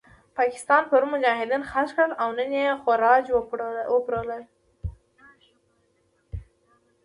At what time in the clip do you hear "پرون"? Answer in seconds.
0.89-1.09